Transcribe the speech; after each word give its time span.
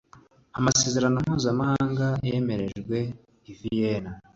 amasezerano 0.57 1.17
mpuzamahanga 1.25 2.07
yemerejwe 2.27 2.97
i 3.51 3.53
vienna 3.59 4.11